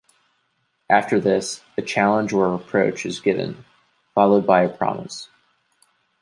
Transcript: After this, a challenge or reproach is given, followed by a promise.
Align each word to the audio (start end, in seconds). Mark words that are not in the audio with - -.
After 0.89 1.19
this, 1.19 1.61
a 1.77 1.83
challenge 1.83 2.33
or 2.33 2.51
reproach 2.57 3.05
is 3.05 3.19
given, 3.19 3.65
followed 4.15 4.47
by 4.47 4.63
a 4.63 4.69
promise. 4.75 5.29